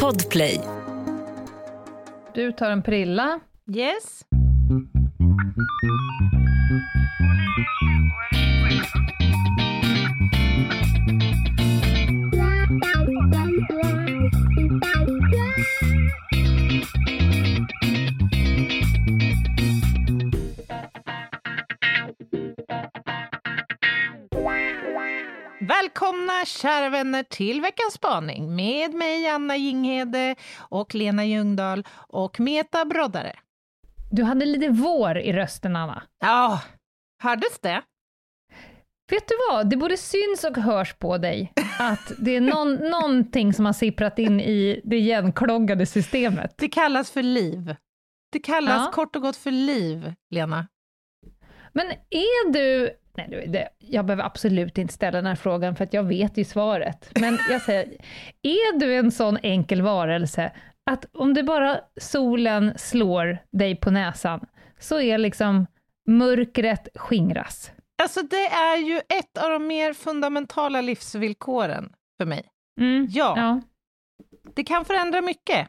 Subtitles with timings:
[0.00, 0.60] Podplay.
[2.34, 3.40] Du tar en prilla.
[3.66, 4.24] Yes.
[26.62, 33.32] Kära vänner till veckans spaning med mig Anna Jinghede och Lena Ljungdahl och Meta Broddare.
[34.10, 36.02] Du hade lite vår i rösten, Anna.
[36.20, 36.60] Ja,
[37.22, 37.82] hördes det?
[39.10, 39.70] Vet du vad?
[39.70, 44.18] Det både syns och hörs på dig att det är någon, någonting som har sipprat
[44.18, 46.54] in i det igenkloggade systemet.
[46.58, 47.76] Det kallas för liv.
[48.32, 48.90] Det kallas Ja.
[48.92, 50.66] kort och gott för liv, Lena.
[51.72, 52.90] Men är du...
[53.16, 56.44] Nej, det, jag behöver absolut inte ställa den här frågan för att jag vet ju
[56.44, 57.10] svaret.
[57.20, 57.84] Men jag säger,
[58.42, 60.52] är du en sån enkel varelse
[60.90, 64.46] att om det bara solen slår dig på näsan
[64.78, 65.66] så är liksom
[66.06, 67.72] mörkret skingras?
[68.02, 72.42] Alltså det är ju ett av de mer fundamentala livsvillkoren för mig.
[72.80, 73.06] Mm.
[73.10, 73.60] Ja, ja.
[74.54, 75.68] det kan förändra mycket.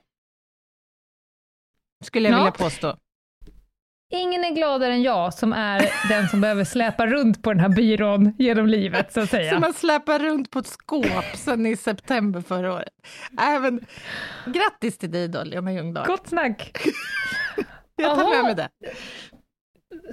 [2.04, 2.44] Skulle jag Ja.
[2.44, 2.98] vilja påstå.
[4.16, 7.70] Ingen är gladare än jag som är den som behöver släpa runt på den här
[7.70, 9.54] byrån genom livet, så att säga.
[9.54, 12.90] Som har släpat runt på ett skåp sedan i september förra året.
[13.42, 13.86] Även,
[14.46, 16.06] grattis till dig då, Lena Ljungdahl.
[16.08, 16.78] Gott snack!
[17.96, 18.44] Jag tar med Jaha.
[18.44, 18.70] mig det.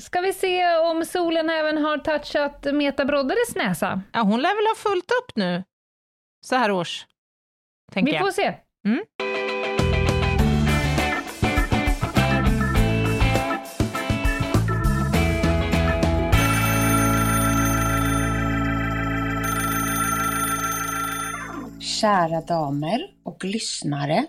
[0.01, 4.03] Ska vi se om solen även har touchat Meta Broddares näsa?
[4.12, 5.64] Ja, hon lär väl ha fullt upp nu,
[6.47, 7.07] så här års,
[7.95, 8.20] Vi jag.
[8.20, 8.55] får se.
[8.87, 9.01] Mm.
[22.01, 24.27] Kära damer och lyssnare.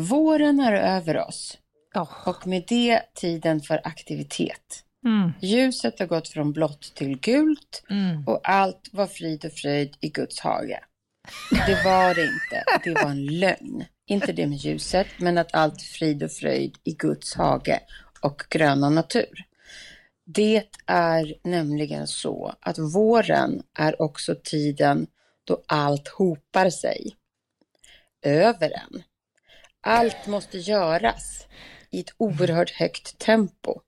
[0.00, 1.58] Våren är över oss
[1.94, 2.28] Oh.
[2.28, 4.84] och med det tiden för aktivitet.
[5.06, 5.32] Mm.
[5.40, 8.24] Ljuset har gått från blått till gult Mm.
[8.28, 10.80] och allt var frid och fröjd i Guds hage.
[11.66, 13.84] Det var det inte, det var en lögn.
[14.06, 17.80] Inte det med ljuset, men att allt är frid och fröjd i Guds hage
[18.20, 19.44] och gröna natur.
[20.26, 25.06] Det är nämligen så att våren är också tiden
[25.44, 27.16] då allt hopar sig
[28.22, 29.02] över en.
[29.80, 31.46] Allt måste göras
[31.90, 33.80] i ett oerhört högt tempo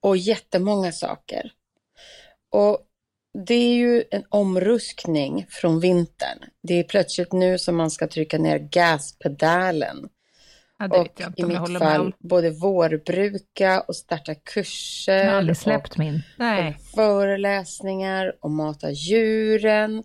[0.00, 1.52] och jättemånga saker.
[2.50, 2.78] Och
[3.46, 6.38] det är ju en omruskning från vintern.
[6.62, 10.08] Det är plötsligt nu som man ska trycka ner gaspedalen
[10.78, 15.98] Ja, och i mitt fall både vårbruka och starta kurser Jag har aldrig och släppt
[15.98, 16.22] min.
[16.36, 16.78] Nej.
[16.94, 20.02] föreläsningar och mata djuren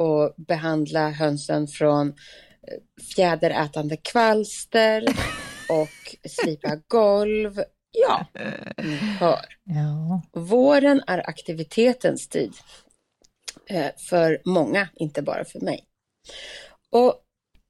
[0.00, 5.04] och behandla hönsen från eh, fjäderätande kvalster
[5.70, 7.62] och slipa golv.
[7.92, 8.26] Ja,
[8.78, 9.44] ni hör.
[9.64, 10.22] Ja.
[10.32, 12.52] Våren är aktivitetens tid.
[13.66, 15.84] Eh, För många, inte bara för mig.
[16.90, 17.14] Och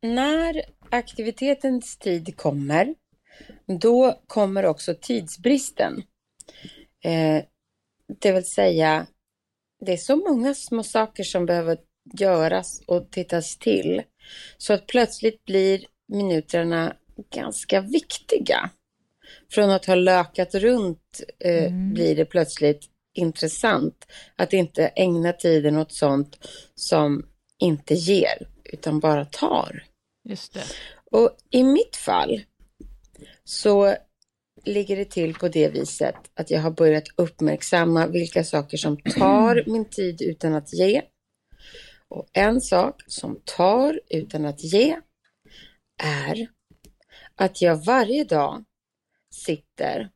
[0.02, 2.94] när aktivitetens tid kommer,
[3.80, 6.02] då kommer också tidsbristen.
[7.04, 7.44] Eh,
[8.20, 9.06] Det vill säga,
[9.86, 11.78] det är så många små saker som behöver
[12.18, 14.02] göras och tittas till.
[14.58, 16.96] Så att plötsligt blir minuterna
[17.34, 18.70] ganska viktiga.
[19.50, 21.92] Från att ha lökat runt eh, Mm.
[21.94, 22.80] blir det plötsligt
[23.14, 24.06] intressant
[24.36, 26.38] att inte ägna tiden åt sånt
[26.74, 27.26] som
[27.58, 29.84] inte ger, utan bara tar.
[30.28, 30.62] Just det.
[31.10, 32.40] Och i mitt fall
[33.44, 33.94] så
[34.64, 39.64] ligger det till på det viset att jag har börjat uppmärksamma vilka saker som tar
[39.66, 41.02] min tid utan att ge.
[42.10, 44.96] Och en sak som tar utan att ge
[46.02, 46.48] är
[47.34, 48.64] att jag varje dag
[49.34, 50.10] sitter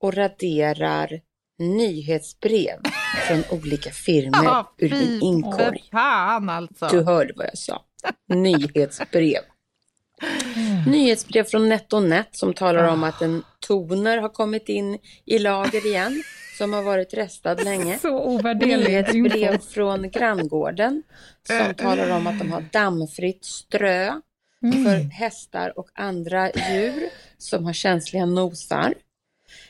[0.00, 1.20] och raderar
[1.58, 2.80] nyhetsbrev
[3.28, 5.82] från olika firmor Ja, ur min inkorg.
[5.90, 6.88] fan alltså.
[6.88, 7.84] Du hörde vad jag sa.
[8.28, 9.40] Nyhetsbrev.
[10.86, 16.22] Nyhetsbrev från NetOnNet som talar om att en toner har kommit in i lager igen,
[16.58, 17.98] som har varit restad länge.
[17.98, 21.02] Så ovärderlig Nyhetsbrev från granngården
[21.46, 24.12] som talar om att de har dammfritt strö
[24.64, 24.84] Mm.
[24.84, 27.08] för hästar och andra djur
[27.38, 28.94] som har känsliga nosar.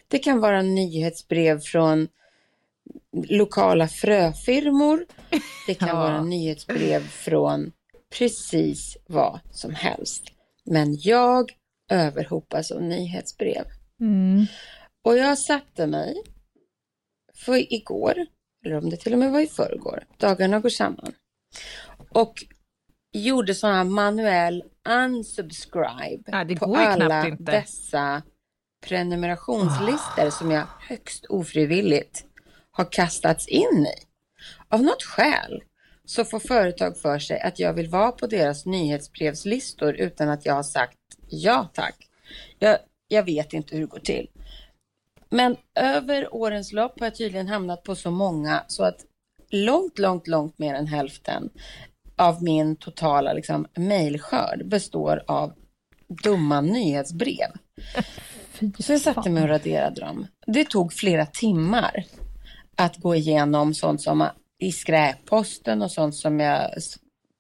[0.09, 2.09] Det kan vara nyhetsbrev från
[3.29, 5.07] lokala fröfirmor.
[5.67, 5.95] Det kan Ja.
[5.95, 7.73] vara nyhetsbrev från
[8.19, 10.23] precis vad som helst.
[10.73, 11.51] Men jag
[11.91, 13.65] överhopas av nyhetsbrev.
[14.01, 14.47] Mm.
[15.05, 16.23] Och jag satte mig
[17.35, 18.27] för igår,
[18.65, 21.13] eller om det till och med var i förrgår, dagarna går samman.
[22.09, 22.45] Och
[23.13, 28.23] gjorde sån här manuell unsubscribe Ja, på alla dessa
[28.87, 32.25] prenumerationslistor som jag högst ofrivilligt
[32.71, 34.07] har kastats in i.
[34.69, 35.63] Av något skäl
[36.13, 40.55] så får företag för sig att jag vill vara på deras nyhetsbrevslistor utan att jag
[40.55, 40.99] har sagt
[41.29, 42.09] ja tack.
[42.59, 42.79] Jag,
[43.09, 44.29] jag vet inte hur det går till.
[45.31, 49.05] Men över årens lopp har jag tydligen hamnat på så många så att
[49.51, 51.51] långt, långt, långt mer än hälften
[52.17, 55.53] av min totala liksom, mejlskörd består av
[56.23, 57.49] dumma nyhetsbrev.
[58.79, 60.27] Så jag satte mig och raderade dem.
[60.47, 62.05] Det tog flera timmar
[62.77, 64.29] att gå igenom sånt som
[64.63, 66.71] i skräpposten och sånt som jag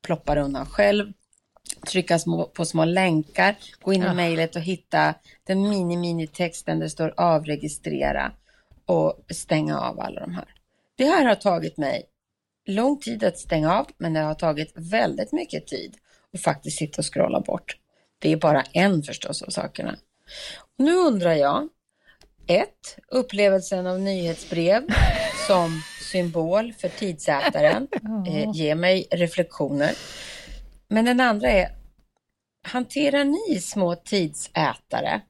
[0.04, 1.12] ploppar undan själv.
[1.86, 4.14] Trycka små, på små länkar, gå in i Ja.
[4.14, 5.14] mejlet och hitta
[5.44, 8.32] den mini-mini-texten där det står avregistrera
[8.86, 10.54] och stänga av alla de här.
[10.96, 12.04] Det här har tagit mig
[12.66, 15.94] lång tid att stänga av, men det har tagit väldigt mycket tid
[16.34, 17.76] att faktiskt sitta och scrolla bort.
[18.18, 19.96] Det är bara en förstås av sakerna.
[20.58, 21.68] Och nu undrar jag,
[22.46, 24.82] ett, upplevelsen av nyhetsbrev
[25.46, 27.88] som symbol för tidsätaren
[28.28, 29.90] eh, ger mig reflektioner.
[30.88, 31.68] Men den andra är,
[32.68, 35.20] hanterar ni små tidsätare?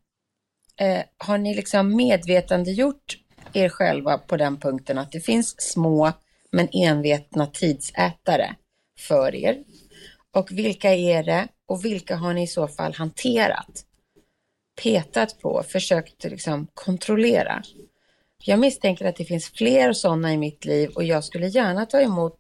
[0.81, 3.19] Eh, har ni liksom medvetandegjort
[3.53, 6.12] er själva på den punkten att det finns små
[6.50, 8.55] men envetna tidsätare
[8.99, 9.64] för er?
[10.35, 13.85] Och vilka är det och vilka har ni i så fall hanterat?
[14.82, 17.62] Petat på, försökt liksom kontrollera?
[18.44, 22.00] Jag misstänker att det finns fler sådana i mitt liv och jag skulle gärna ta
[22.00, 22.37] emot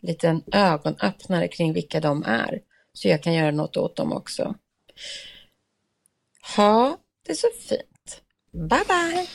[0.00, 2.60] liten ögonöppnare kring vilka de är.
[2.92, 4.54] Så jag kan göra något åt dem också.
[6.56, 6.96] Ha
[7.26, 8.22] det så fint.
[8.52, 9.26] Bye bye!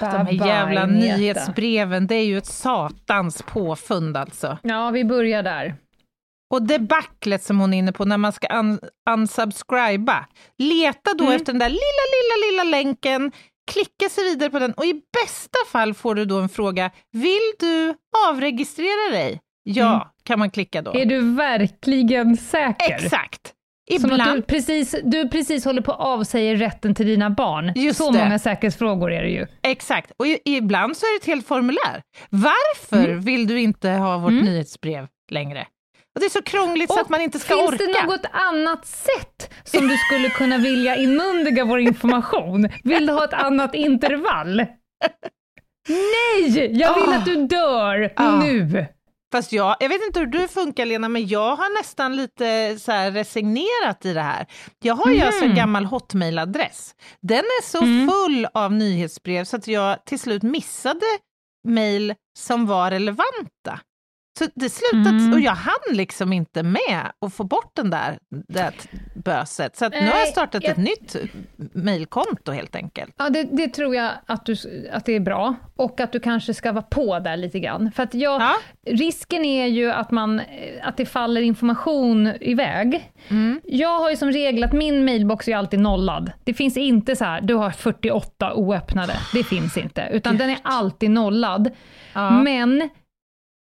[0.00, 1.16] De här jävla Meta.
[1.16, 4.58] nyhetsbreven, det är ju ett satans påfund alltså.
[4.62, 5.76] Ja, vi börjar där.
[6.50, 8.80] Och debaclet som hon är inne på när man ska un
[9.10, 10.26] unsubscriba.
[10.58, 11.36] Leta då Mm.
[11.36, 11.80] efter den där lilla,
[12.14, 13.32] lilla, lilla länken,
[13.70, 17.52] klicka sig vidare på den och i bästa fall får du då en fråga, vill
[17.60, 17.94] du
[18.28, 19.40] avregistrera dig?
[19.62, 20.06] Ja, Mm.
[20.24, 20.94] kan man klicka då.
[20.94, 22.94] Är du verkligen säker?
[22.94, 23.54] Exakt.
[23.90, 27.72] Som att du Ibland, precis, du precis håller på att avsäga rätten till dina barn.
[27.76, 28.18] Just så det.
[28.18, 29.46] många säkerhetsfrågor är det ju.
[29.62, 30.12] exakt.
[30.16, 32.02] Och ibland så är det ett helt formulär.
[32.30, 33.20] Varför Mm.
[33.20, 34.44] vill du inte ha vårt Mm.
[34.44, 35.66] nyhetsbrev längre?
[36.14, 37.84] Och det är så krångligt så Och att man inte ska Finns orka.
[37.84, 42.68] det något annat sätt som du skulle kunna vilja inmundiga vår information?
[42.84, 44.66] Vill du ha ett annat intervall?
[45.88, 46.78] Nej!
[46.80, 47.16] Jag vill Ah.
[47.16, 48.36] att du dör Ah.
[48.42, 48.86] nu!
[49.32, 52.92] Fast jag, jag vet inte hur du funkar Lena, men jag har nästan lite så
[52.92, 54.46] resignerat i det här.
[54.82, 55.26] Jag har ju Mhm.
[55.26, 56.94] alltså en gammal hotmail-adress.
[57.22, 58.08] Den är så Mm.
[58.10, 61.06] full av nyhetsbrev så att jag till slut missade
[61.68, 63.80] mejl som var relevanta.
[64.38, 65.32] Så det slutat, Mm.
[65.32, 68.18] och jag hann liksom inte med att få bort den där,
[68.48, 68.72] det
[69.14, 69.76] böset.
[69.76, 71.16] Så nu har jag startat jag- ett nytt
[71.72, 73.14] mejlkonto helt enkelt.
[73.18, 74.56] Ja, det, det tror jag att, du,
[74.92, 75.54] att det är bra.
[75.76, 77.92] Och att du kanske ska vara på där lite grann.
[77.96, 78.54] För att jag, Ja.
[78.86, 80.40] risken är ju att, man,
[80.82, 83.10] att det faller information iväg.
[83.28, 83.60] Mm.
[83.64, 86.32] Jag har ju som regel att min mailbox är alltid nollad.
[86.44, 89.12] Det finns inte så här, du har 48 oöppnade.
[89.32, 90.08] Det finns inte.
[90.12, 91.70] Utan den är alltid nollad.
[92.12, 92.30] Ja.
[92.30, 92.88] Men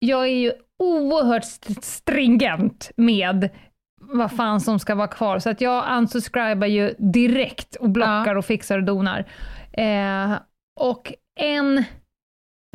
[0.06, 3.50] jag är ju oerhört st- stringent med
[4.02, 5.40] vad fan som ska vara kvar.
[5.40, 9.26] Så att jag unsubscribar ju direkt och blockar och fixar och donar.
[9.74, 10.34] Eh,
[10.80, 11.84] och en...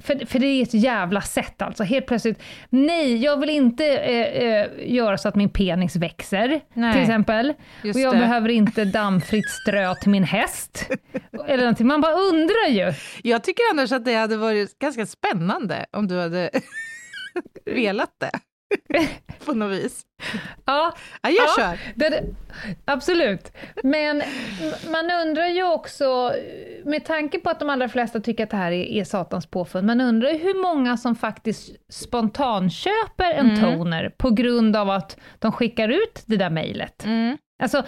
[0.03, 1.85] För, för det är ett jävla sätt alltså.
[1.85, 6.93] Helt plötsligt, nej, jag vill inte eh, eh, göra så att min penis växer, Nej,
[6.93, 7.55] till exempel.
[7.85, 8.19] just och jag det.
[8.19, 10.89] behöver inte dammfritt strö till min häst.
[11.47, 11.87] Eller någonting.
[11.87, 12.93] Man bara undrar ju.
[13.23, 16.51] Jag tycker annars att det hade varit ganska spännande om du hade
[17.65, 18.31] velat det.
[19.47, 20.03] På något vis.
[20.65, 21.55] Ja, Ja, jag Ja.
[21.57, 21.79] kör.
[21.95, 22.23] Det,
[22.85, 23.53] absolut.
[23.83, 24.23] Men
[24.93, 26.33] man undrar ju också,
[26.85, 29.87] med tanke på att de allra flesta tycker att det här är, är satans påfund,
[29.87, 33.63] man undrar ju hur många som faktiskt spontanköper en Mm.
[33.63, 37.05] toner på grund av att de skickar ut det där mejlet.
[37.05, 37.37] Mm.
[37.63, 37.83] Alltså,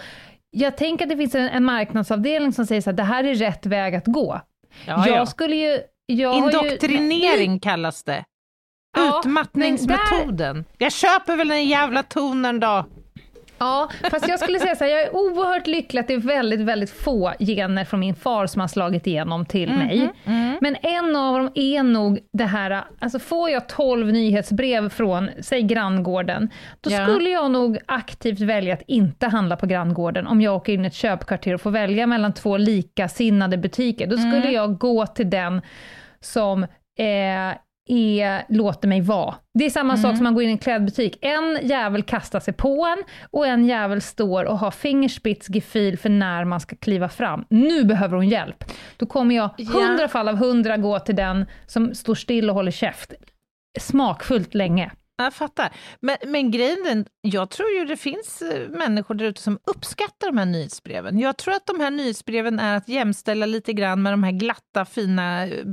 [0.51, 3.35] jag tänker att det finns en, en marknadsavdelning som säger så att det här är
[3.35, 4.41] rätt väg att gå.
[4.87, 5.25] Ja, jag ja.
[5.25, 5.79] skulle ju...
[6.05, 8.23] Jag har ju- Indoktrinering kallas det.
[8.97, 10.65] Ja, Utmattningsmetoden.
[10.77, 12.85] Jag köper väl den jävla tonern då.
[13.61, 16.59] Ja, fast jag skulle säga så här, jag är oerhört lycklig att det är väldigt,
[16.59, 20.09] väldigt få gener från min far som har slagit igenom till mig.
[20.25, 20.57] Mm.
[20.61, 25.61] Men en av dem är nog det här, alltså får jag 12 nyhetsbrev från, säg
[25.63, 26.49] granngården,
[26.81, 27.05] då Ja.
[27.07, 30.87] skulle jag nog aktivt välja att inte handla på granngården om jag åker in i
[30.87, 34.07] ett köpkvarter och får välja mellan två likasinnade butiker.
[34.07, 34.53] Då skulle Mm.
[34.53, 35.61] jag gå till den
[36.21, 37.57] som eh,
[37.91, 39.35] är, låter mig vara.
[39.53, 41.17] Det är samma sak som man går in i en klädbutik.
[41.21, 46.45] En jävel kastar sig på en och en jävel står och har fingerspitzgefühl för när
[46.45, 47.45] man ska kliva fram.
[47.49, 48.63] Nu behöver hon hjälp.
[48.97, 49.65] Då kommer jag Ja.
[49.71, 53.13] hundra fall av hundra gå till den som står still och håller käft.
[53.79, 54.91] Smakfullt länge.
[55.23, 55.69] Jag fattar.
[55.99, 60.27] Men, men grejen är, jag tror ju det finns eh, människor där ute som uppskattar
[60.27, 61.19] de här nyhetsbreven.
[61.19, 64.85] Jag tror att de här nyhetsbreven är att jämställa lite grann med de här glatta,
[64.85, 65.65] fina, eh,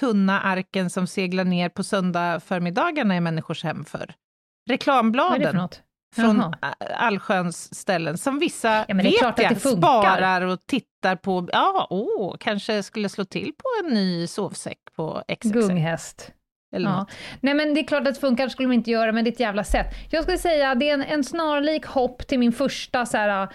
[0.00, 3.98] tunna arken som seglar ner på söndag förmiddagarna i människors hem för.
[3.98, 5.68] Vad är det för Reklambladen
[6.16, 6.54] från
[6.94, 11.48] allsköns ställen som vissa Ja, vet jag sparar och tittar på.
[11.52, 15.52] Ja, åh, kanske skulle slå till på en ny sovsäck på XXL.
[15.52, 16.32] Gunghäst.
[16.72, 16.98] Eller Ja.
[16.98, 17.10] något.
[17.40, 19.32] Nej men det är klart att det funkar, skulle de inte göra, men det är
[19.32, 19.86] ett jävla sätt.
[20.10, 23.48] Jag skulle säga det är en, en snarlik hopp till min första så här,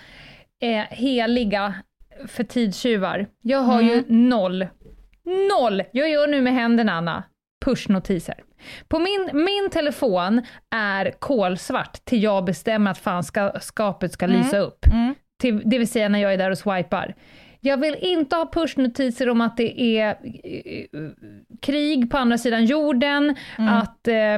[0.62, 1.74] eh, heliga
[2.28, 3.28] för tidstjuvar.
[3.42, 4.68] Jag har ju noll,
[5.50, 7.24] noll, jag gör nu med händerna Anna,
[7.66, 8.36] pushnotiser.
[8.88, 10.42] På min, min telefon
[10.76, 14.86] är kolsvart till jag bestämmer att fan ska, skapet ska lysa upp.
[14.88, 15.16] Mm.
[15.42, 17.16] Till, det vill säga när jag är där och swipar.
[17.66, 21.10] Jag vill inte ha pushnotiser om att det är eh,
[21.62, 24.38] krig på andra sidan jorden, att eh,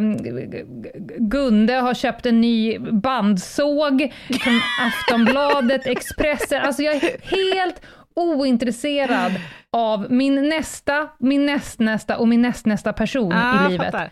[1.17, 6.61] Gunde har köpt en ny bandsåg från Aftonbladet, Expressen.
[6.61, 7.81] Alltså jag är helt
[8.15, 9.31] ointresserad
[9.71, 13.85] av min nästa, min nästnästa och min nästnästa person Ja, i livet.
[13.85, 14.09] fattar.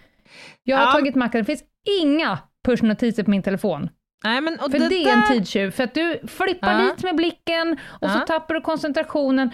[0.63, 0.91] Jag har Ja.
[0.91, 1.63] tagit makten, det finns
[2.01, 3.89] inga pushnotiser på min telefon.
[4.23, 6.85] Nej, men, För det, är där- en tidstjuv, för att du flippar Ja.
[6.95, 8.25] dit med blicken och så Ja.
[8.27, 9.49] tappar du koncentrationen.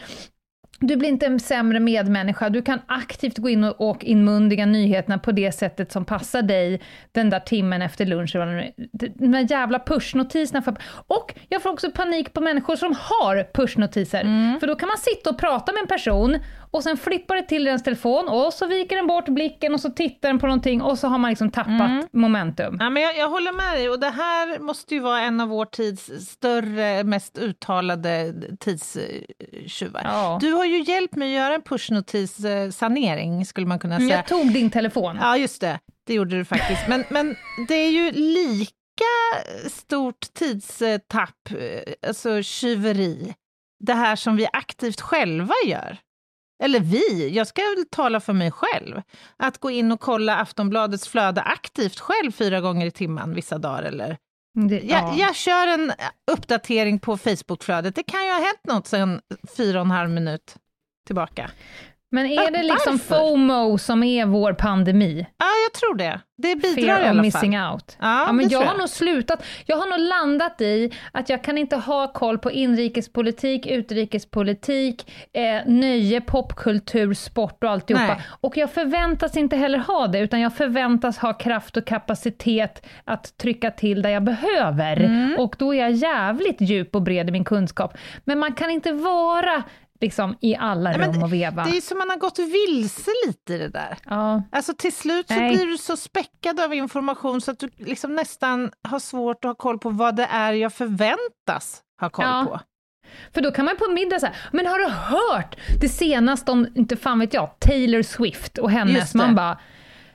[0.83, 5.17] Du blir inte en sämre medmänniska, du kan aktivt gå in och, och inmundiga nyheterna
[5.17, 8.31] på det sättet som passar dig den där timmen efter lunch.
[8.33, 8.71] det är.
[9.15, 10.61] De där jävla pushnotiserna.
[10.61, 10.75] För,
[11.07, 14.21] och jag får också panik på människor som har pushnotiser.
[14.21, 14.59] Mm.
[14.59, 16.37] För då kan man sitta och prata med en person
[16.71, 19.89] och sen flippar det till deras telefon och så viker den bort blicken och så
[19.89, 22.07] tittar den på någonting och så har man liksom tappat Mm.
[22.13, 22.77] momentum.
[22.79, 25.47] Ja, men jag, jag håller med dig, och det här måste ju vara en av
[25.47, 30.01] vår tids större, mest uttalade tidstjuvar.
[30.03, 30.37] Ja.
[30.41, 34.17] Du har ju hjälpt mig att göra en pushnotis-sanering, skulle man kunna Mm, säga.
[34.19, 35.17] Jag tog din telefon.
[35.21, 35.79] Ja, just det.
[36.07, 36.81] Det gjorde du faktiskt.
[36.87, 37.35] Men, men
[37.67, 38.71] det är ju lika
[39.69, 43.33] stort tidstapp, eh, alltså tjuveri,
[43.79, 45.97] det här som vi aktivt själva gör.
[46.61, 49.01] Eller vi, jag ska väl tala för mig själv.
[49.37, 53.83] Att gå in och kolla Aftonbladets flöde aktivt själv fyra gånger i timmen vissa dagar.
[53.83, 54.17] Eller.
[54.69, 55.91] Det, Jag, jag kör en
[56.31, 57.95] uppdatering på Facebookflödet.
[57.95, 59.21] Det kan ju ha hänt något sedan
[59.57, 60.55] fyra och en halv minut
[61.05, 61.51] tillbaka.
[62.11, 63.19] Men är det liksom varför?
[63.19, 65.25] FOMO som är vår pandemi?
[65.37, 66.19] Ja, jag tror det.
[66.37, 67.21] Det bidrar i Fear of alla fall.
[67.21, 67.97] missing out.
[67.99, 68.79] Ja, Ja, men jag tror har jag.
[68.79, 69.43] nog slutat.
[69.65, 73.67] Jag har nog landat i att jag kan inte ha koll på inrikespolitik,
[74.25, 78.05] utrikespolitik, eh, nöje, popkultur, sport och alltihopa.
[78.07, 78.21] Nej.
[78.41, 83.37] Och jag förväntas inte heller ha det, utan jag förväntas ha kraft och kapacitet att
[83.37, 84.97] trycka till där jag behöver.
[84.99, 85.35] Mm.
[85.39, 87.97] Och då är jag jävligt djup och bred i min kunskap.
[88.25, 89.63] Men man kan inte vara
[90.01, 91.63] liksom i alla Nej, rum och veva.
[91.63, 93.97] Det är som man har gått vilse lite i det där.
[94.05, 94.43] Ja.
[94.51, 95.55] Alltså till slut så Nej.
[95.55, 99.55] blir du så späckad av information så att du liksom nästan har svårt att ha
[99.55, 102.45] koll på vad det är jag förväntas ha koll Ja.
[102.49, 102.59] på.
[103.33, 106.95] För då kan man på middag säga, men har du hört det senaste om, inte
[106.97, 109.59] fan vet jag, Taylor Swift och hennes, man bara,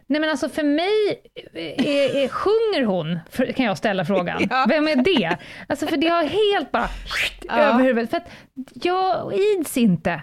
[0.09, 1.23] nej men alltså för mig,
[1.55, 3.19] är, är, sjunger hon?
[3.31, 4.47] För, kan jag ställa frågan.
[4.51, 4.67] Ja.
[4.69, 5.37] Vem är det?
[5.69, 6.89] Alltså för det har helt bara
[7.49, 7.55] Ja.
[7.55, 8.29] över huvudet, för att
[8.85, 10.23] jag ids inte.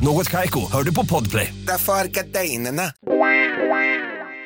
[0.00, 1.54] Något Kaiko, hör du på Podplay.
[1.66, 2.82] Därför är gardinerna.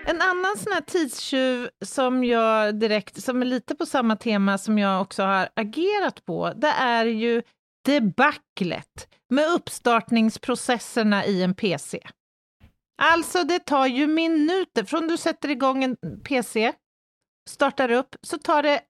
[0.07, 4.79] En annan sån här tidstjuv som jag direkt, som är lite på samma tema som
[4.79, 7.43] jag också har agerat på, det är ju
[7.85, 12.01] debaclet med uppstartningsprocesserna i en PC.
[13.03, 16.73] Alltså det tar ju minuter, från du sätter igång en PC,
[17.51, 18.81] startar upp, så tar det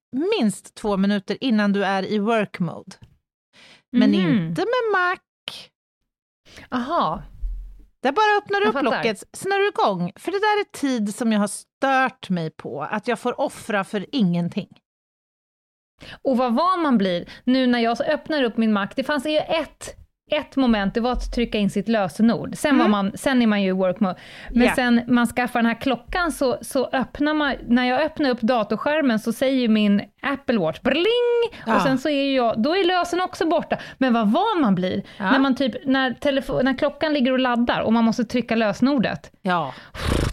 [0.40, 2.96] minst två minuter innan du är i work mode.
[3.92, 4.20] Men Mhm.
[4.20, 5.16] inte med Mac.
[6.71, 7.23] Aha.
[8.02, 10.12] Där bara öppnar du upp locket, sen är du igång.
[10.16, 13.85] För det där är tid som jag har stört mig på, att jag får offra
[13.85, 14.69] för ingenting.
[16.23, 18.88] Och vad van man blir nu när jag öppnar upp min Mac.
[18.97, 19.97] Det fanns ju ett
[20.32, 22.56] ett moment, det var att trycka in sitt lösenord.
[22.56, 24.16] Sen, var man, sen är man ju i work mode.
[24.49, 24.68] Men Mm.
[24.68, 24.75] Ja.
[24.75, 29.18] sen man skaffar den här klockan så, så öppnar man, när jag öppnar upp datorskärmen
[29.18, 31.04] så säger min Apple Watch bling!
[31.66, 31.76] Ja.
[31.76, 33.78] Och sen så är jag, då är lösen också borta.
[33.99, 35.30] Men vad van man blir Ja.
[35.30, 39.30] när, man typ, när, telefon, när klockan ligger och laddar och man måste trycka lösenordet.
[39.42, 39.72] Ja,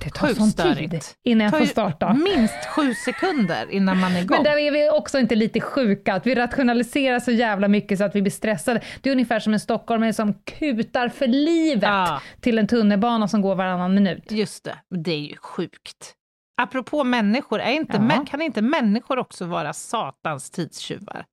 [0.07, 2.13] Det tar Sjukt sån tid innan jag får starta.
[2.13, 4.37] minst sju sekunder innan man är igång.
[4.37, 8.03] Men där är vi också inte lite sjuka, att vi rationaliserar så jävla mycket så
[8.03, 8.81] att vi blir stressade.
[9.01, 12.21] Det är ungefär som en stockholmare som kutar för livet Ja.
[12.41, 14.31] till en tunnelbana som går varannan minut.
[14.31, 16.13] Just det, det är ju sjukt.
[16.61, 18.25] Apropå människor, är inte, Ja.
[18.29, 21.25] kan inte människor också vara satans tidstjuvar?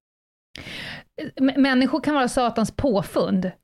[1.40, 3.50] M- människor kan vara satans påfund.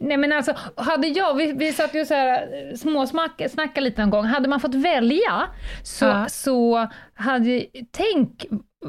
[0.00, 4.10] Nej men alltså, hade jag, vi, vi satt ju så här eh, småsnackade lite någon
[4.10, 5.46] gång, hade man fått välja
[5.82, 6.26] så, Ja.
[6.28, 8.46] så hade, tänk,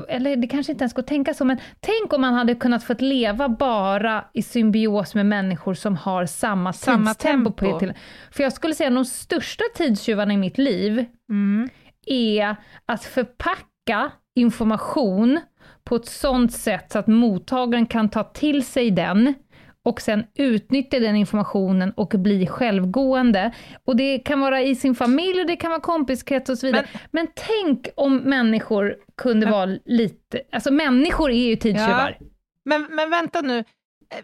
[0.10, 2.84] eller det kanske inte ens går att tänka så, men tänk om man hade kunnat
[2.84, 7.52] fått leva bara i symbios med människor som har samma, Samma tempo.
[7.52, 7.94] På, till,
[8.32, 11.70] för jag skulle säga att de största tidstjuvarna i mitt liv Mm.
[12.06, 15.40] är att förpacka information
[15.84, 19.34] på ett sådant sätt så att mottagaren kan ta till sig den
[19.84, 23.52] och sen utnyttja den informationen och bli självgående.
[23.86, 26.88] Och det kan vara i sin familj, och det kan vara kompiskrets och så vidare.
[27.12, 30.42] Men, tänk om människor kunde vara lite...
[30.52, 32.18] Alltså människor är ju tidstjuvar.
[32.66, 33.64] Men, men vänta nu,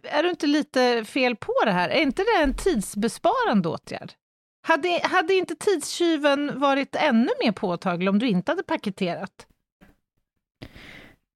[0.03, 1.89] är du inte lite fel på det här?
[1.89, 4.11] Är inte det en tidsbesparande åtgärd?
[4.67, 9.47] Hade, hade inte tidstjuven varit ännu mer påtaglig om du inte hade paketerat?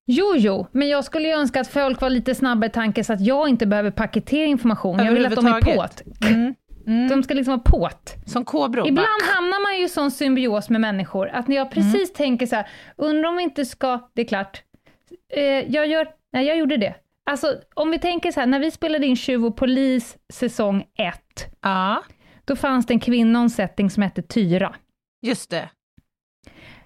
[0.06, 3.14] Jo, jo, men jag skulle ju önska att folk var lite snabbare i tanken så
[3.14, 5.00] att jag inte behöver paketera information.
[5.00, 6.02] Jag vill att de är påt.
[6.30, 6.56] Mm.
[6.88, 7.08] Mm.
[7.10, 8.16] De ska liksom vara påt.
[8.26, 8.88] Som kobror.
[8.88, 12.56] Ibland hamnar man ju i sån symbios med människor, att när jag precis tänker så
[12.56, 14.64] här, undrar om vi inte ska, det är klart,
[15.34, 16.96] eh, jag gör, nej jag gjorde det.
[17.26, 21.16] Alltså om vi tänker så här, när vi spelade in Tjuv och polis säsong 1,
[21.62, 22.04] Ja,
[22.46, 24.76] då fanns det en kvinna och en setting som hette Tyra.
[25.22, 25.70] just det.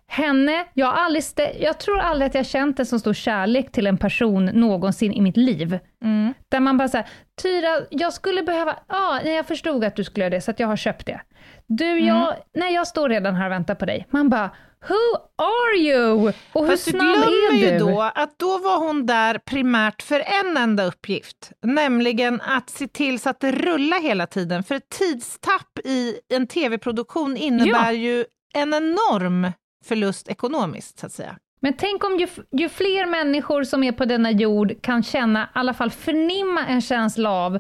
[0.08, 1.24] Henne, jag, har aldrig
[1.60, 5.22] jag tror aldrig att jag känt en så stor kärlek till en person någonsin i
[5.22, 5.80] mitt liv.
[6.04, 6.34] Mm.
[6.50, 7.08] Där man bara säger,
[7.42, 10.68] Tyra, jag skulle behöva, ja, nej, jag förstod att du skulle göra det, så jag
[10.68, 11.22] har köpt det.
[11.68, 12.06] Du, Mm.
[12.06, 14.08] jag, nej, jag står redan här och väntar på dig.
[14.10, 14.50] Man bara,
[14.88, 16.34] who are you?
[16.54, 17.18] Och hur Fast snabb
[17.52, 17.78] är ju du?
[17.80, 23.20] då att då var hon där primärt för en enda uppgift, nämligen att se till
[23.20, 24.64] så att det rullar hela tiden.
[24.64, 27.92] För ett tidstapp i en tv-produktion innebär Ja.
[27.92, 29.48] ju en enorm
[29.88, 31.36] förlust ekonomiskt, så att säga.
[31.62, 35.48] Men tänk om ju, ju fler människor som är på denna jord kan känna, i
[35.54, 37.60] alla fall förnimma en känsla av,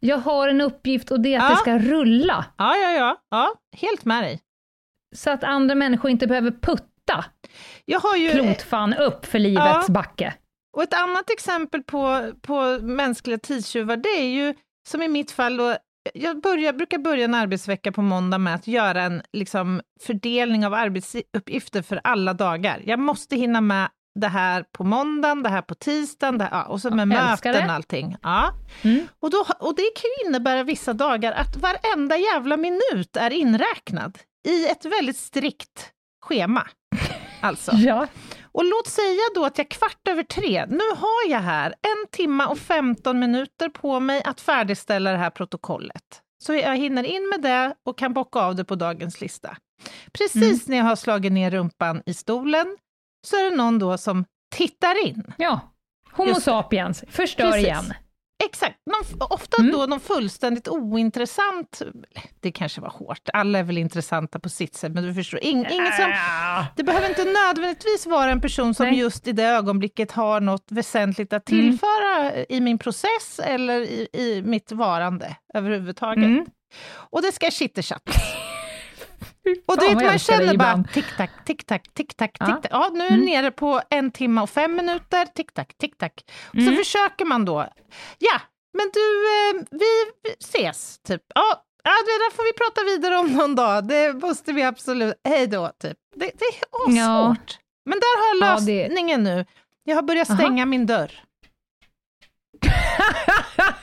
[0.00, 1.50] jag har en uppgift och det är att Ja.
[1.50, 2.44] det ska rulla.
[2.58, 4.40] Ja, ja, ja, ja helt med dig.
[5.14, 7.24] Så att andra människor inte behöver putta
[7.84, 8.30] Jag har ju...
[8.30, 9.92] plotfan upp för livets Ja.
[9.94, 10.34] backe.
[10.76, 14.54] Och ett annat exempel på, på mänskliga tidstjuvar, det är ju
[14.88, 15.76] som i mitt fall då,
[16.14, 20.74] jag börjar, brukar börja en arbetsvecka på måndag med att göra en liksom, fördelning av
[20.74, 22.82] arbetsuppgifter för alla dagar.
[22.84, 26.64] Jag måste hinna med det här på måndagen, det här på tisdagen, det här, ja,
[26.64, 28.16] och så med Ja, möten och allting.
[28.22, 28.54] Ja.
[28.82, 29.06] Mm.
[29.20, 34.18] Och, då, och det kan ju innebära vissa dagar att varenda jävla minut är inräknad
[34.48, 35.92] i ett väldigt strikt
[36.24, 36.66] schema.
[37.40, 37.72] Alltså.
[37.76, 38.06] Ja.
[38.54, 42.48] Och låt säga då att jag kvart över tre, nu har jag här en timma
[42.48, 46.22] och 15 minuter på mig att färdigställa det här protokollet.
[46.44, 49.56] Så jag hinner in med det och kan bocka av det på dagens lista.
[50.12, 52.76] Precis när jag har slagit ner rumpan i stolen
[53.26, 55.32] så är det någon då som tittar in.
[55.38, 55.60] ja.
[56.12, 57.64] Homo sapiens, förstör Precis.
[57.66, 57.92] igen.
[58.44, 59.72] Exakt, någon, ofta Mm.
[59.72, 61.82] då någon fullständigt ointressant,
[62.40, 65.66] det kanske var hårt, alla är väl intressanta på sitt sätt, men du förstår, ing,
[65.70, 66.12] ingen som.
[66.76, 68.98] Det behöver inte nödvändigtvis vara en person som Nej.
[68.98, 71.62] just i det ögonblicket har något väsentligt att Mm.
[71.70, 76.24] tillföra i min process eller i, i mitt varande överhuvudtaget.
[76.24, 76.46] Mm.
[76.94, 78.02] Och det ska chitterchatt.
[79.66, 82.46] Och du vet, man känner bara tick-tack, tick-tack, tick-tack, Ja.
[82.46, 82.70] tick-tack.
[82.70, 83.24] Ja, nu är Mm.
[83.26, 86.12] nere på en timme och fem minuter, tick-tack, tick-tack.
[86.54, 86.66] Mm.
[86.66, 87.66] Så försöker man då,
[88.18, 88.40] ja,
[88.78, 89.00] men du,
[89.60, 91.22] eh, vi ses, typ.
[91.34, 95.14] Ja, ja, det där får vi prata vidare om någon dag, det måste vi absolut,
[95.24, 95.96] hej då, typ.
[96.16, 96.96] Det, det är svårt.
[96.96, 97.36] Ja.
[97.84, 99.44] Men där har jag Ja, det- lösningen nu.
[99.84, 100.38] Jag har börjat Aha.
[100.38, 101.12] stänga min dörr.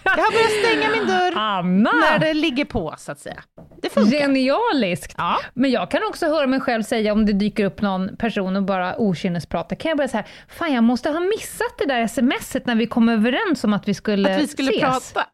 [0.04, 1.92] Jag har börjat stänga min dörr Anna!
[1.92, 3.44] när det ligger på, så att säga.
[3.82, 4.18] Det funkar.
[4.18, 5.13] Genialiskt!
[5.18, 5.38] Ja.
[5.54, 8.63] Men jag kan också höra mig själv säga om det dyker upp någon person och
[8.63, 12.76] bara okynnespratar, kan jag börja säga fan jag måste ha missat det där smset när
[12.76, 14.82] vi kom överens om att vi skulle Att vi skulle ses.
[15.13, 15.30] prata.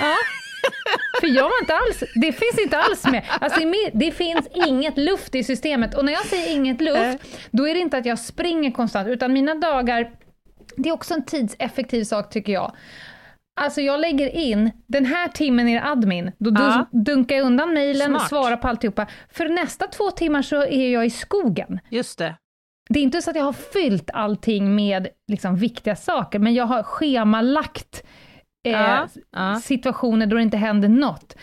[0.00, 0.14] Ja.
[1.20, 3.22] För jag var inte alls, det finns inte alls med.
[3.40, 3.60] Alltså,
[3.94, 5.94] det finns inget luft i systemet.
[5.94, 7.18] Och när jag säger inget luft,
[7.50, 10.10] då är det inte att jag springer konstant, utan mina dagar,
[10.76, 12.72] det är också en tidseffektiv sak tycker jag.
[13.60, 16.86] Alltså jag lägger in den här timmen i admin, då Ja.
[16.92, 19.06] dunkar jag undan mejlen, svarar på alltihopa.
[19.30, 21.80] För nästa två timmar så är jag i skogen.
[21.90, 22.34] Just det.
[22.88, 26.64] Det är inte så att jag har fyllt allting med liksom, viktiga saker, men jag
[26.66, 28.02] har schemalagt
[28.66, 29.60] eh, Ja, ja.
[29.64, 31.36] situationer då det inte händer något.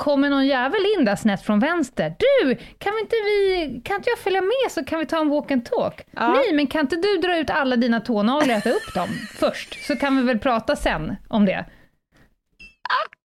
[0.00, 4.18] Kommer någon jävel in där snett från vänster, du, kan, inte vi, kan inte jag
[4.18, 6.06] följa med så kan vi ta en walk and talk?
[6.10, 6.32] Ja.
[6.32, 9.08] Nej, men kan inte du dra ut alla dina tånaglar och äta upp dem
[9.38, 11.66] först, så kan vi väl prata sen om det.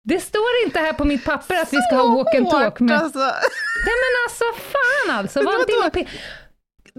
[0.04, 2.80] Det står inte här på mitt papper att vi ska ha walk and talk, Hårt,
[2.80, 3.18] men, alltså.
[3.18, 6.10] nej, men alltså fan alltså, var inte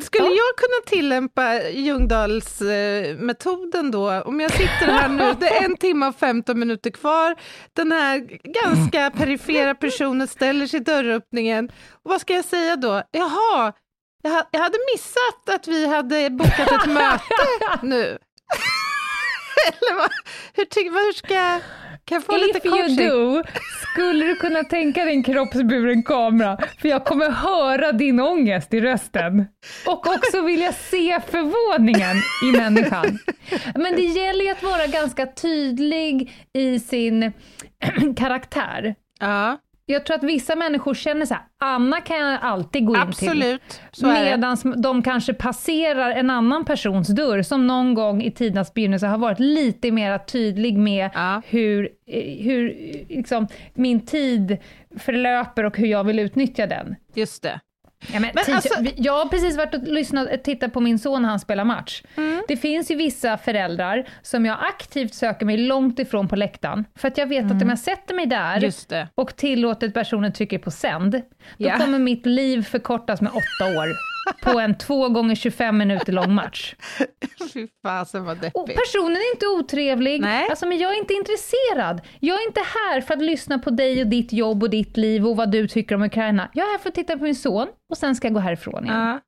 [0.02, 0.32] Skulle Ja.
[0.32, 4.22] jag kunna tillämpa Ljungdahls-metoden då?
[4.22, 7.36] Om jag sitter här nu, det är en timme och 15 minuter kvar,
[7.74, 11.72] den här ganska perifera personen ställer sig i dörröppningen,
[12.04, 13.04] vad ska jag säga då?
[13.12, 13.74] Jaha,
[14.24, 18.04] jag, ha- jag hade missat att vi hade bokat ett möte nu.
[19.68, 20.10] Eller vad?
[20.54, 20.66] Hur,
[21.06, 21.60] hur ska.
[22.12, 23.08] Kan jag få lite If you coaching?
[23.10, 23.43] do,
[23.91, 26.58] skulle du kunna tänka dig en kroppsburen kamera?
[26.82, 29.45] För jag kommer höra din ångest i rösten.
[29.86, 33.19] Och också vilja se förvåningen i människan.
[33.76, 37.32] Men det gäller ju att vara ganska tydlig i sin
[38.17, 38.95] karaktär.
[39.19, 43.02] Ja, Jag tror att vissa människor känner så här, Anna kan jag alltid gå in
[43.12, 43.28] till.
[43.30, 43.82] absolut.
[43.91, 44.32] Så är det.
[44.38, 49.17] Medan de kanske passerar en annan persons dörr, som någon gång i tidernas begynnelse har
[49.17, 51.41] varit lite mer tydlig med Ja.
[51.46, 54.58] hur, eh, hur eh, liksom, min tid
[55.00, 56.96] förlöper och hur jag vill utnyttja den.
[57.15, 57.60] Just det.
[58.14, 61.30] Ja, men, Men alltså- jag har precis varit och lyssnat, tittat på min son när
[61.30, 62.04] han spelar match.
[62.18, 62.44] Mm.
[62.48, 67.08] Det finns ju vissa föräldrar som jag aktivt söker mig långt ifrån på läktaren, för
[67.08, 69.08] att jag vet att om jag sätter mig där Mm.
[69.16, 71.22] Och tillåter att personen trycker på sänd, då
[71.68, 71.78] Ja.
[71.78, 73.88] kommer mitt liv förkortas med åtta år
[74.42, 76.76] på en två gånger 25 minuter lång match.
[77.54, 78.80] Fy fasen vad Och deppigt.
[78.80, 80.48] personen är inte otrevlig, Nej.
[80.50, 82.02] Alltså, men jag är inte intresserad.
[82.20, 85.28] Jag är inte här för att lyssna på dig och ditt jobb och ditt liv
[85.28, 86.50] och vad du tycker om Ukraina.
[86.54, 88.86] Jag är här för att titta på min son och sen ska jag gå härifrån
[88.86, 88.98] igen.
[88.98, 89.20] Ja.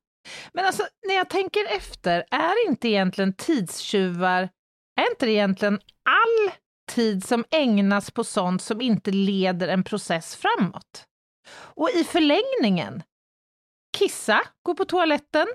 [0.52, 4.48] Men alltså, när jag tänker efter, är inte egentligen tidstjuvar,
[5.00, 6.52] är inte det egentligen all
[6.92, 11.04] tid som ägnas på sånt som inte leder en process framåt?
[11.56, 13.02] Och i förlängningen,
[13.94, 15.46] kissa, gå på toaletten,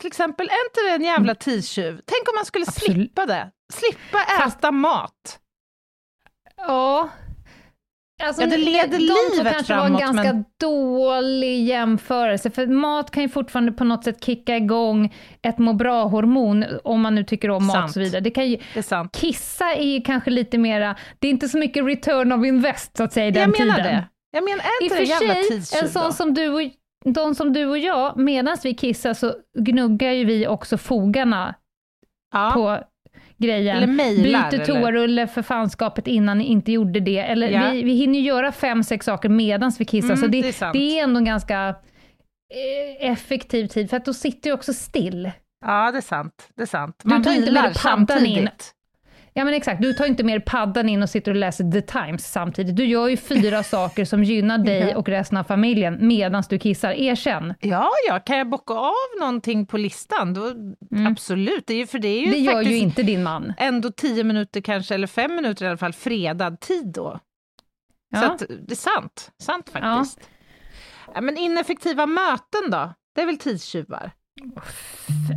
[0.00, 2.00] till exempel, är inte det en jävla tidstjuv?
[2.06, 2.94] Tänk om man skulle Absolut.
[2.96, 5.38] slippa det, slippa Fast- äta mat.
[6.56, 7.08] Ja.
[8.22, 12.66] Alltså, Ja, det leder de livet kanske var framåt, en ganska men- dålig jämförelse, för
[12.66, 17.24] mat kan ju fortfarande på något sätt kicka igång ett må bra-hormon, om man nu
[17.24, 17.84] tycker om mat Sant.
[17.84, 18.20] och så vidare.
[18.20, 21.58] Det kan ju, Det är kissa är ju kanske lite mera, det är inte så
[21.58, 23.92] mycket return of invest så att säga i den Jag menar tiden.
[23.94, 24.08] det.
[24.30, 26.60] Jag menar, är I inte och det jävla sig, en sån som du och,
[27.04, 31.54] de som du och jag, medan vi kissar så gnuggar ju vi också fogarna
[32.32, 32.50] ja.
[32.54, 32.78] på
[33.36, 33.76] grejen.
[33.76, 37.18] Eller mejlar, Byter toarulle för fanskapet innan ni inte gjorde det.
[37.18, 37.70] Eller Ja.
[37.70, 40.62] vi, vi hinner ju göra fem, sex saker medan vi kissar, Mm, så det, det
[40.62, 41.68] är det är ändå en ganska
[42.54, 45.30] eh, effektiv tid, för att då sitter du också still.
[45.66, 46.48] Ja, det är sant.
[46.54, 46.96] Det är sant.
[47.02, 48.48] Du Man tar inte med dig paddan in.
[49.38, 52.32] Ja men exakt, du tar inte mer paddan in och sitter och läser The Times
[52.32, 52.76] samtidigt.
[52.76, 56.90] Du gör ju fyra saker som gynnar dig och resten av familjen medan du kissar.
[56.92, 57.54] Erkänn.
[57.60, 60.34] Ja, ja, kan jag bocka av någonting på listan?
[60.34, 60.52] Då,
[61.08, 62.32] Absolut, det, är ju, för det är ju Mm.
[62.44, 63.52] Det gör ju inte din man.
[63.58, 67.20] ändå tio minuter kanske, eller fem minuter i alla fall, fredad tid då.
[68.16, 68.30] Så Ja.
[68.32, 70.20] att, det är sant, sant faktiskt.
[71.14, 71.20] Ja.
[71.20, 72.92] men ineffektiva möten då?
[73.14, 74.10] Det är väl tidstjuvar?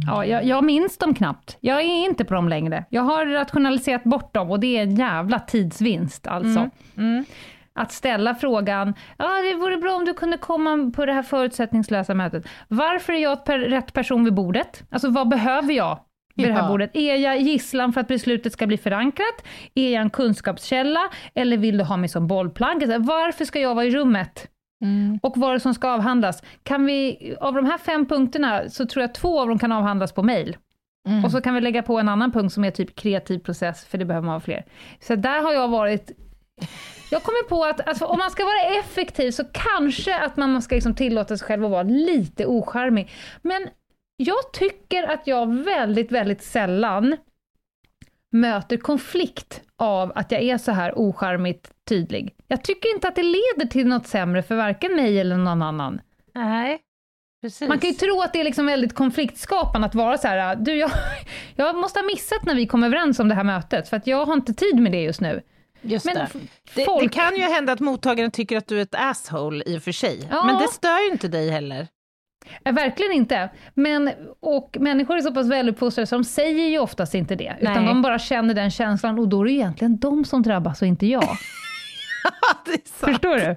[0.08, 1.58] Ja, jag, jag minns dem knappt.
[1.60, 2.86] Jag är inte på dem längre.
[2.90, 6.70] Jag har rationaliserat bort dem och det är en jävla tidsvinst alltså.
[6.98, 7.26] Mm.
[7.74, 12.14] Att ställa frågan, ja det vore bra om du kunde komma på det här förutsättningslösa
[12.14, 12.46] mötet.
[12.68, 14.84] Varför är jag per, rätt person vid bordet?
[14.90, 16.00] Alltså vad behöver jag
[16.36, 16.92] vid det här bordet?
[16.94, 19.46] Är jag gisslan för att beslutet ska bli förankrat?
[19.76, 21.00] Är jag en kunskapskälla?
[21.34, 22.84] Eller vill du ha mig som bollplank?
[22.84, 24.48] Alltså, varför ska jag vara i rummet?
[24.82, 25.20] Mm.
[25.24, 26.44] Och vad det som ska avhandlas?
[26.64, 30.12] Kan vi, av de här fem punkterna, så tror jag två av dem kan avhandlas
[30.12, 30.58] på mail.
[31.08, 31.26] Mm.
[31.26, 33.98] Och så kan vi lägga på en annan punkt som är typ kreativ process, för
[33.98, 34.66] det behöver man ha fler.
[35.00, 36.12] Så där har jag varit...
[37.12, 40.76] Jag kommer på att alltså, om man ska vara effektiv så kanske att man ska
[40.76, 43.12] liksom tillåta sig själv att vara lite ocharmig.
[43.42, 43.68] Men
[44.18, 47.18] jag tycker att jag väldigt, väldigt sällan
[48.32, 52.36] möter konflikt av att jag är så här ocharmigt tydlig.
[52.48, 56.02] Jag tycker inte att det leder till något sämre för varken mig eller någon annan.
[56.36, 56.80] Nej,
[57.42, 57.68] precis.
[57.70, 60.74] Man kan ju tro att det är liksom väldigt konfliktskapande att vara så här, du
[60.76, 60.92] jag,
[61.56, 64.26] jag måste ha missat när vi kom överens om det här mötet, för att jag
[64.26, 65.42] har inte tid med det just nu.
[65.82, 66.22] Just Men det.
[66.34, 66.42] f-
[66.76, 69.78] Det, folk- det kan ju hända att mottagaren tycker att du är ett asshole i
[69.78, 70.44] och för sig, Ja.
[70.46, 71.88] men det stör ju inte dig heller.
[72.66, 73.50] Eh, Verkligen inte.
[73.74, 77.74] Men, och människor är så pass väluppfostrade så de säger ju oftast inte det, utan
[77.74, 77.86] Nej.
[77.86, 81.06] de bara känner den känslan och då är det egentligen de som drabbas och inte
[81.06, 81.24] jag.
[82.86, 83.56] Förstår du?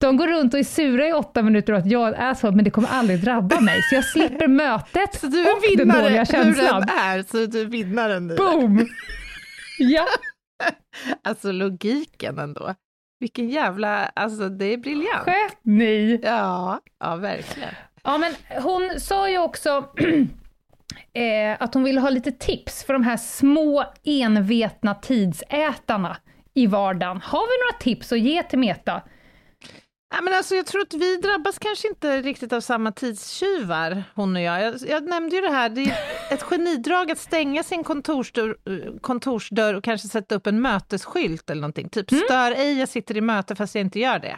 [0.00, 2.64] De går runt och är sura i åtta minuter och att jag är så, men
[2.64, 6.24] det kommer aldrig drabba mig, så jag slipper mötet Så du och den dåliga hur
[6.24, 6.80] känslan.
[6.80, 8.36] den är, så du är vinnaren nu.
[8.36, 8.86] Boom!
[9.78, 10.06] Ja,
[11.22, 12.74] Alltså logiken ändå.
[13.20, 15.28] Vilken jävla, alltså det är briljant.
[15.64, 16.20] geni!
[16.22, 17.74] Ja, ja verkligen.
[18.04, 19.70] Ja, men hon sa ju också
[21.14, 26.16] eh, att hon ville ha lite tips för de här små envetna tidsätarna
[26.56, 27.20] i vardagen.
[27.24, 29.02] Har vi några tips att ge till Meta?
[30.14, 34.36] Ja, men alltså, jag tror att vi drabbas kanske inte riktigt av samma tidstjuvar, hon
[34.36, 34.62] och jag.
[34.62, 35.94] Jag, jag nämnde ju det här, det är
[36.30, 38.56] ett genidrag att stänga sin kontorsdörr,
[39.00, 41.88] kontorsdörr och kanske sätta upp en mötesskylt eller någonting.
[41.88, 44.36] Typ stör ej, jag sitter i möte fast jag inte gör det.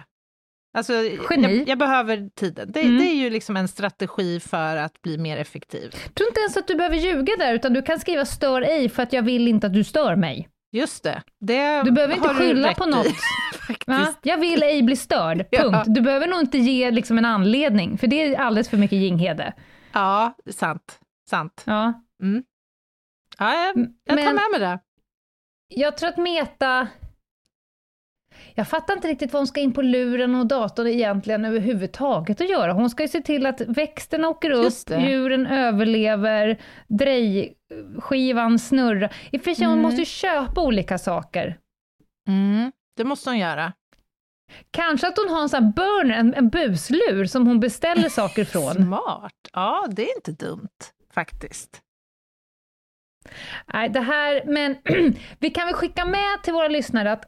[0.79, 0.93] Alltså,
[1.31, 1.57] Geni.
[1.59, 2.73] jag, jag behöver tiden.
[2.73, 2.99] Det, Mm.
[2.99, 5.95] det är ju liksom en strategi för att bli mer effektiv.
[6.05, 8.89] Jag tror inte ens att du behöver ljuga där, utan du kan skriva stör ej
[8.89, 10.49] för att jag vill inte att du stör mig.
[10.73, 11.23] Just det.
[11.41, 13.07] det Du behöver inte skylla på något.
[14.23, 15.85] Jag vill ej bli störd, punkt.
[15.87, 19.53] Du behöver nog inte ge liksom en anledning, för det är alldeles för mycket Jinghede.
[19.93, 20.99] Ja, sant.
[21.31, 21.63] Sant.
[21.67, 22.03] Ja.
[23.39, 24.79] Ja, jag, jag tar Men- med mig det.
[25.69, 26.89] Jag tror att Meta...
[28.55, 32.51] Jag fattar inte riktigt vad hon ska in på luren och datorn egentligen överhuvudtaget att
[32.51, 32.73] göra.
[32.73, 34.73] Hon ska ju se till att växterna åker upp,
[35.09, 39.13] djuren överlever, drejskivan snurrar.
[39.33, 39.83] I och för sig, hon Mm.
[39.83, 41.59] måste ju köpa olika saker.
[42.29, 43.73] Mm, det måste hon göra.
[44.71, 48.45] Kanske att hon har en sån här burner, en, en buslur som hon beställer saker
[48.55, 48.73] från.
[48.75, 49.33] Smart.
[49.53, 50.69] Ja, det är inte dumt
[51.15, 51.81] faktiskt.
[53.73, 54.77] Nej, det här, men
[55.39, 57.25] vi kan väl skicka med till våra lyssnare att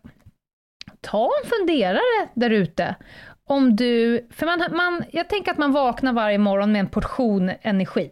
[1.01, 2.95] ta en funderare där ute.
[3.45, 7.51] Om du, för man, man, jag tänker att man vaknar varje morgon med en portion
[7.63, 8.11] energi.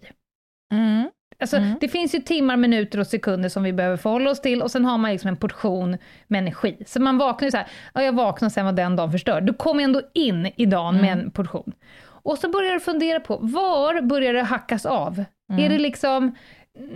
[0.72, 1.10] Mm.
[1.40, 1.74] Alltså, Mm.
[1.80, 4.84] Det finns ju timmar, minuter och sekunder som vi behöver förhålla oss till och sen
[4.84, 6.76] har man liksom en portion med energi.
[6.86, 9.46] Så man vaknar ju så här, ja jag vaknar och sen var den dagen förstörd.
[9.46, 11.72] Du kommer ändå in i dagen med en portion.
[12.04, 15.24] Och så börjar du fundera på, var börjar det hackas av?
[15.58, 16.34] Är det liksom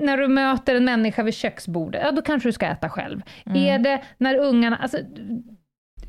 [0.00, 3.22] när du möter en människa vid köksbordet, ja då kanske du ska äta själv.
[3.55, 4.98] Är det när ungarna, alltså,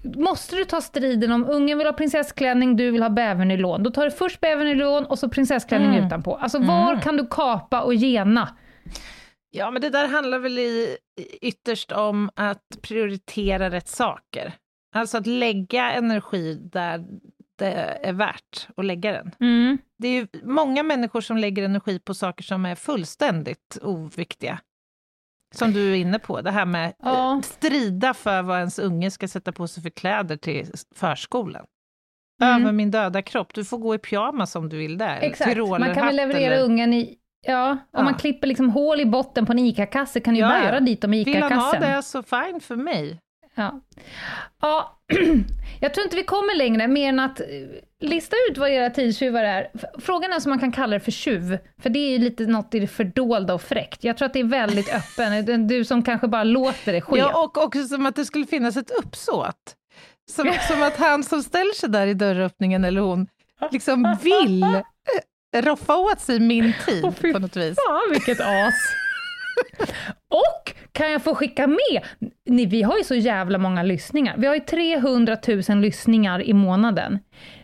[0.03, 4.05] måste du ta striden om ungen vill ha prinsessklänning, du vill ha bävernylon, då tar
[4.05, 6.35] du först bävernylon och så prinsessklänning utanpå.
[6.35, 8.49] Alltså var kan du kapa och gena?
[9.49, 10.97] Ja, men det där handlar väl i,
[11.41, 14.53] ytterst om att prioritera rätt saker.
[14.95, 17.05] Alltså att lägga energi där
[17.55, 19.31] det är värt att lägga den.
[19.39, 19.77] Mm.
[19.97, 24.59] Det är ju många människor som lägger energi på saker som är fullständigt oviktiga.
[25.53, 27.35] Som du är inne på, det här med Ja.
[27.35, 31.65] eh, strida för vad ens unge ska sätta på sig för kläder till förskolan.
[32.41, 32.61] Mm.
[32.61, 35.19] Över min döda kropp, du får gå i pyjamas om du vill där.
[35.21, 37.15] Exakt, man kan väl leverera eller- ungen i...
[37.45, 38.03] Ja, om Ja.
[38.03, 40.79] man klipper liksom hål i botten på en ICA-kasse kan du Ja, bära ja.
[40.79, 41.95] dit dem i Vill han ha ICA-kassen.
[41.95, 43.19] det så fine för mig.
[43.55, 43.81] Ja.
[44.61, 44.99] ja,
[45.83, 47.45] jag tror inte vi kommer längre, mer än att eh,
[47.99, 49.71] lista ut vad era tidstjuvar är.
[49.99, 52.75] Frågan är som man kan kalla det för tjuv, för det är ju lite något
[52.75, 54.03] i det fördolda och fräckt.
[54.03, 57.19] Jag tror att det är väldigt öppen, du som kanske bara låter det ske.
[57.19, 59.75] Ja, och också som att det skulle finnas ett uppsåt.
[60.31, 63.27] Som, som att han som ställer sig där i dörröppningen, eller hon,
[63.71, 67.77] liksom vill eh, roffa åt sig min tid fy på något vis.
[67.87, 68.73] Fan vilket as!
[70.29, 72.03] Och kan jag få skicka med,
[72.45, 74.35] ni, vi har ju så jävla många lyssningar.
[74.37, 75.37] Vi har ju 300
[75.69, 77.19] 000 lyssningar i månaden.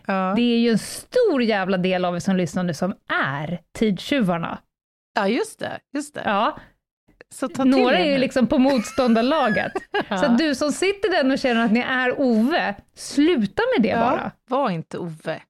[0.06, 0.32] Ja.
[0.36, 2.94] Det är ju en stor jävla del av er som lyssnar nu som
[3.34, 4.58] är tidstjuvarna.
[5.14, 5.78] ja, just det.
[5.94, 6.22] Just det.
[6.24, 6.58] Ja,
[7.34, 9.72] Så några är ju liksom på motståndarlaget.
[10.08, 13.88] Så att du som sitter där och känner att ni är Ove, sluta med det
[13.88, 14.32] ja, bara.
[14.48, 15.40] Var inte Ove.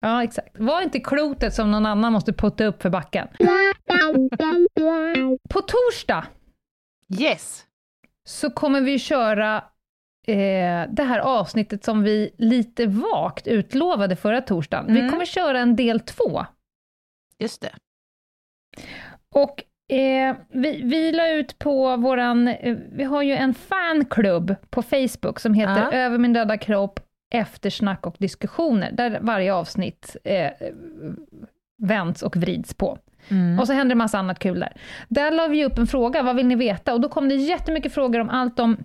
[0.00, 0.58] Ja, exakt.
[0.58, 3.28] Var inte klotet som någon annan måste putta upp för backen.
[5.50, 6.26] På torsdag
[7.20, 7.66] Yes.
[8.28, 9.56] så kommer vi köra
[10.26, 14.86] eh, det här avsnittet som vi lite vagt utlovade förra torsdagen.
[14.94, 15.10] Vi Mm.
[15.10, 16.46] kommer köra en del två.
[17.38, 17.72] Just det.
[19.34, 19.64] Och
[19.96, 25.40] eh, vi, vi la ut på våran, eh, vi har ju en fanklubb på Facebook
[25.40, 25.92] som heter Ja.
[25.92, 30.50] Över min döda kropp, eftersnack och diskussioner, där varje avsnitt eh,
[31.78, 32.98] vänds och vrids på.
[33.28, 33.58] Mm.
[33.58, 34.76] Och så händer det massa annat kul där.
[35.08, 36.94] Där la vi upp en fråga, vad vill ni veta?
[36.94, 38.76] Och då kom det jättemycket frågor om allt om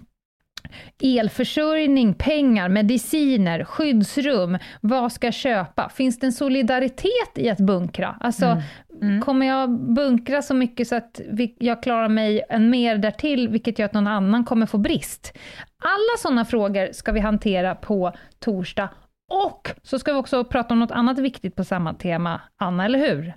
[1.03, 5.89] elförsörjning, pengar, mediciner, skyddsrum, vad ska jag köpa?
[5.89, 8.17] Finns det en solidaritet i att bunkra?
[8.19, 8.61] Alltså,
[9.01, 9.21] Mm.
[9.21, 11.21] kommer jag bunkra så mycket så att
[11.59, 15.37] jag klarar mig en mer därtill, vilket gör att någon annan kommer få brist?
[15.83, 18.89] Alla sådana frågor ska vi hantera på torsdag
[19.31, 22.41] Och så ska vi också prata om något annat viktigt på samma tema.
[22.57, 23.33] Anna, eller hur?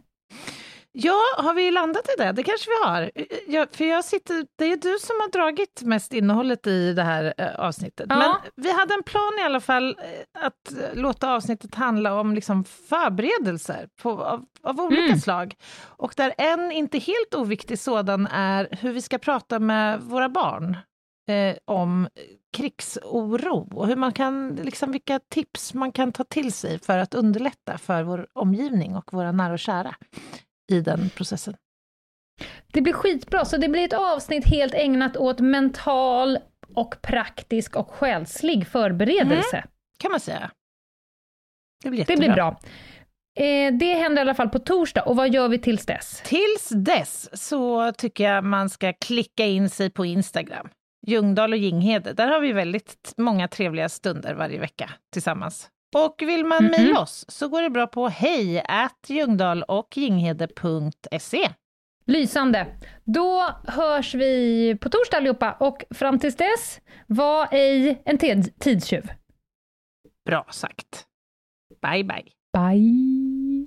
[1.01, 2.33] Ja, har vi landat i det?
[2.33, 3.11] Det kanske vi har.
[3.47, 7.35] Jag, för jag sitter, det är du som har dragit mest innehållet i det här
[7.39, 8.07] eh, avsnittet.
[8.09, 8.17] Ja.
[8.19, 8.35] Men
[8.65, 13.89] vi hade en plan i alla fall eh, att låta avsnittet handla om liksom förberedelser
[14.03, 15.19] på, av, av olika Mm.
[15.19, 15.55] slag.
[15.81, 20.77] Och där en inte helt oviktig sådan är hur vi ska prata med våra barn
[21.31, 22.09] eh, om
[22.57, 27.15] krigsoro och hur man kan, liksom, vilka tips man kan ta till sig för att
[27.15, 29.95] underlätta för vår omgivning och våra nära och kära
[30.73, 31.55] i den processen.
[32.73, 36.39] Det blir skitbra, så det blir ett avsnitt helt ägnat åt mental
[36.75, 39.65] och praktisk och själslig förberedelse.
[39.99, 40.51] kan man säga.
[41.85, 42.27] Det blir Det jättebra.
[42.27, 42.61] blir bra.
[43.41, 46.23] Eh, det händer i alla fall på torsdag, och vad gör vi tills dess?
[46.25, 50.69] Tills dess så tycker jag man ska klicka in sig på Instagram.
[51.07, 52.13] Ljungdahl och Ginghede.
[52.13, 55.69] Där har vi väldigt många trevliga stunder varje vecka tillsammans.
[55.97, 56.71] Och vill man Mhm.
[56.71, 58.63] mejla oss så går det bra på hej
[59.11, 61.51] ljungdahl och ginghede.se.
[62.07, 62.67] Lysande.
[63.05, 69.11] Då hörs vi på torsdag allihopa, och fram tills dess, var ej en tid- tidstjuv.
[70.27, 71.05] Bra sagt.
[71.83, 72.25] Bye, bye.
[72.53, 73.67] Bye!